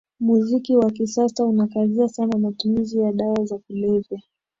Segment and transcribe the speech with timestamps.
[0.19, 4.21] Muziki wa kisasa unakazia sana matumizi ya dawa za kulevya